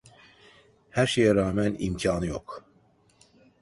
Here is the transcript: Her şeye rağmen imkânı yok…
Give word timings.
Her 0.89 1.07
şeye 1.07 1.35
rağmen 1.35 1.75
imkânı 1.79 2.25
yok… 2.27 2.65